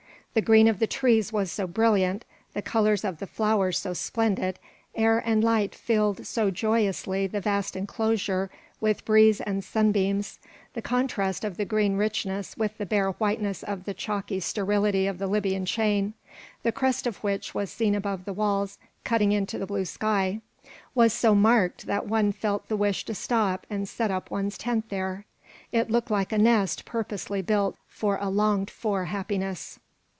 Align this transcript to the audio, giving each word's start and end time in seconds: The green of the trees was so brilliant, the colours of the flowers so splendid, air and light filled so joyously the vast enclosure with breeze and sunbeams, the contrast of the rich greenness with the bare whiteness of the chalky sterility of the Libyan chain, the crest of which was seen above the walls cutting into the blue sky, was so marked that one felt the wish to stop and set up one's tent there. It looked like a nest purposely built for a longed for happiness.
The 0.33 0.41
green 0.41 0.69
of 0.69 0.79
the 0.79 0.87
trees 0.87 1.33
was 1.33 1.51
so 1.51 1.67
brilliant, 1.67 2.23
the 2.53 2.61
colours 2.61 3.03
of 3.03 3.19
the 3.19 3.27
flowers 3.27 3.77
so 3.77 3.91
splendid, 3.91 4.59
air 4.95 5.21
and 5.25 5.43
light 5.43 5.75
filled 5.75 6.25
so 6.25 6.49
joyously 6.49 7.27
the 7.27 7.41
vast 7.41 7.75
enclosure 7.75 8.49
with 8.79 9.03
breeze 9.03 9.41
and 9.41 9.61
sunbeams, 9.61 10.39
the 10.73 10.81
contrast 10.81 11.43
of 11.43 11.57
the 11.57 11.65
rich 11.65 12.23
greenness 12.23 12.55
with 12.55 12.77
the 12.77 12.85
bare 12.85 13.11
whiteness 13.11 13.61
of 13.61 13.83
the 13.83 13.93
chalky 13.93 14.39
sterility 14.39 15.05
of 15.05 15.17
the 15.17 15.27
Libyan 15.27 15.65
chain, 15.65 16.13
the 16.63 16.71
crest 16.71 17.05
of 17.05 17.17
which 17.17 17.53
was 17.53 17.69
seen 17.69 17.93
above 17.93 18.23
the 18.23 18.31
walls 18.31 18.77
cutting 19.03 19.33
into 19.33 19.57
the 19.57 19.67
blue 19.67 19.83
sky, 19.83 20.39
was 20.95 21.11
so 21.11 21.35
marked 21.35 21.87
that 21.87 22.07
one 22.07 22.31
felt 22.31 22.69
the 22.69 22.77
wish 22.77 23.03
to 23.03 23.13
stop 23.13 23.67
and 23.69 23.89
set 23.89 24.09
up 24.09 24.31
one's 24.31 24.57
tent 24.57 24.87
there. 24.87 25.25
It 25.73 25.91
looked 25.91 26.09
like 26.09 26.31
a 26.31 26.37
nest 26.37 26.85
purposely 26.85 27.41
built 27.41 27.75
for 27.85 28.17
a 28.21 28.29
longed 28.29 28.69
for 28.71 29.03
happiness. 29.03 29.77